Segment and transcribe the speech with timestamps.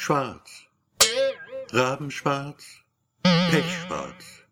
[0.00, 0.62] Schwarz.
[1.72, 2.84] Rabenschwarz.
[3.24, 4.44] Pechschwarz.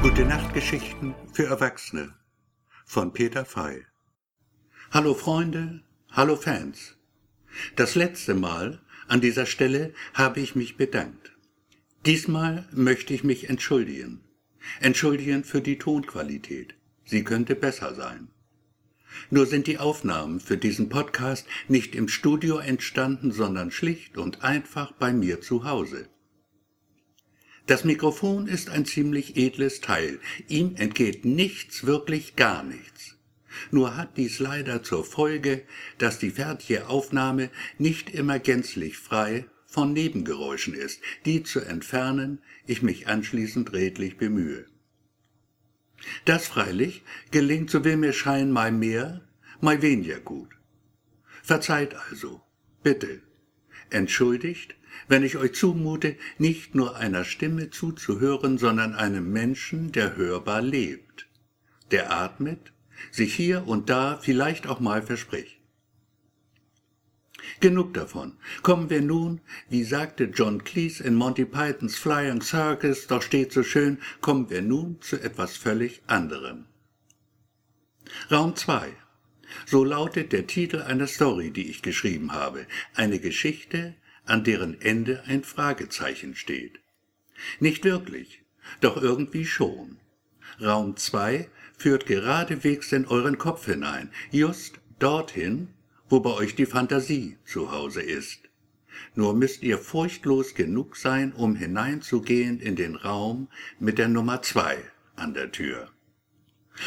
[0.00, 2.14] Gute Nachtgeschichten für Erwachsene
[2.86, 3.84] von Peter Fey.
[4.90, 6.96] Hallo Freunde, hallo Fans.
[7.76, 11.36] Das letzte Mal an dieser Stelle habe ich mich bedankt.
[12.06, 14.24] Diesmal möchte ich mich entschuldigen.
[14.80, 16.74] Entschuldigen für die Tonqualität.
[17.04, 18.28] Sie könnte besser sein.
[19.30, 24.92] Nur sind die Aufnahmen für diesen Podcast nicht im Studio entstanden, sondern schlicht und einfach
[24.92, 26.08] bei mir zu Hause.
[27.66, 30.20] Das Mikrofon ist ein ziemlich edles Teil.
[30.48, 33.16] Ihm entgeht nichts, wirklich gar nichts.
[33.70, 35.62] Nur hat dies leider zur Folge,
[35.98, 42.82] dass die fertige Aufnahme nicht immer gänzlich frei von Nebengeräuschen ist, die zu entfernen ich
[42.82, 44.66] mich anschließend redlich bemühe.
[46.24, 49.22] Das freilich gelingt, so will mir scheinen, mal mehr,
[49.60, 50.50] mal weniger gut.
[51.42, 52.40] Verzeiht also,
[52.82, 53.20] bitte,
[53.90, 54.74] entschuldigt,
[55.08, 61.28] wenn ich euch zumute, nicht nur einer Stimme zuzuhören, sondern einem Menschen, der hörbar lebt,
[61.90, 62.72] der atmet,
[63.10, 65.63] sich hier und da vielleicht auch mal verspricht.
[67.60, 68.36] Genug davon.
[68.62, 73.62] Kommen wir nun, wie sagte John Cleese in Monty Pythons Flying Circus, doch steht so
[73.62, 76.66] schön, kommen wir nun zu etwas völlig anderem.
[78.30, 78.92] Raum 2.
[79.66, 82.66] So lautet der Titel einer Story, die ich geschrieben habe.
[82.94, 86.80] Eine Geschichte, an deren Ende ein Fragezeichen steht.
[87.60, 88.42] Nicht wirklich,
[88.80, 89.98] doch irgendwie schon.
[90.60, 95.68] Raum 2 führt geradewegs in euren Kopf hinein, just dorthin,
[96.14, 98.48] wo bei euch die Fantasie zu Hause ist.
[99.16, 103.48] Nur müsst ihr furchtlos genug sein, um hineinzugehen in den Raum
[103.80, 104.76] mit der Nummer zwei
[105.16, 105.90] an der Tür.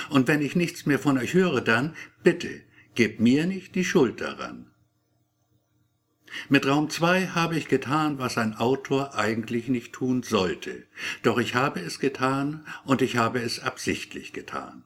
[0.10, 2.62] Und wenn ich nichts mehr von euch höre, dann bitte
[2.96, 4.72] gebt mir nicht die Schuld daran.
[6.48, 10.88] Mit Raum 2 habe ich getan, was ein Autor eigentlich nicht tun sollte,
[11.24, 14.86] doch ich habe es getan und ich habe es absichtlich getan.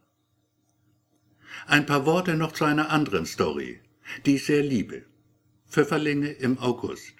[1.67, 3.81] Ein paar Worte noch zu einer anderen Story,
[4.25, 5.03] die ich sehr liebe.
[5.69, 7.13] Pfifferlinge im August.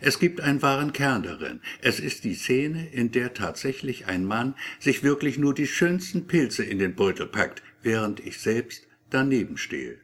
[0.00, 1.60] Es gibt einen wahren Kern darin.
[1.80, 6.64] Es ist die Szene, in der tatsächlich ein Mann sich wirklich nur die schönsten Pilze
[6.64, 9.98] in den Beutel packt, während ich selbst daneben stehe.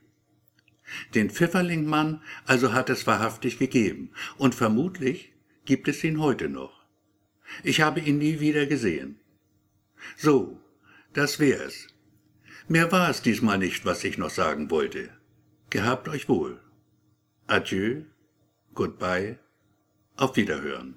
[1.14, 5.32] Den Pfifferlingmann also hat es wahrhaftig gegeben, und vermutlich
[5.64, 6.86] gibt es ihn heute noch.
[7.62, 9.18] Ich habe ihn nie wieder gesehen.
[10.16, 10.60] So,
[11.12, 11.88] das wär's.
[12.68, 15.10] Mehr war es diesmal nicht, was ich noch sagen wollte.
[15.70, 16.60] Gehabt euch wohl.
[17.46, 18.04] Adieu,
[18.74, 19.38] goodbye,
[20.16, 20.96] auf Wiederhören.